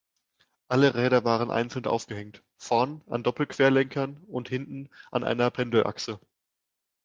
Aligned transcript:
Alle 0.67 0.95
Räder 0.95 1.25
waren 1.25 1.51
einzeln 1.51 1.85
aufgehängt, 1.85 2.41
vorn 2.57 3.03
an 3.05 3.21
Doppelquerlenkern 3.21 4.17
und 4.27 4.49
hinten 4.49 4.89
an 5.11 5.23
einer 5.23 5.51
Pendelachse. 5.51 6.19